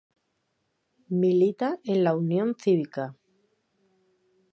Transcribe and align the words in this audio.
Milita 1.11 1.77
en 1.83 2.03
la 2.03 2.15
Unión 2.17 2.55
Cívica. 2.57 3.15